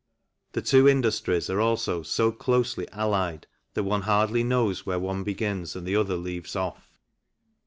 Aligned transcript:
The 0.53 0.63
two 0.63 0.89
industries 0.89 1.47
are 1.47 1.61
also 1.61 2.01
so 2.01 2.31
closely 2.31 2.87
allied 2.91 3.45
that 3.75 3.83
one 3.83 4.01
hardly 4.01 4.43
knows 4.43 4.83
where 4.83 4.97
one 4.97 5.21
begins 5.23 5.75
and 5.75 5.85
the 5.85 5.95
other 5.95 6.17
leaves 6.17 6.55
off. 6.55 6.91